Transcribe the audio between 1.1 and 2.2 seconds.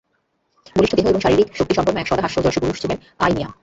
এবং শারীরিক শক্তিসম্পন্ন এক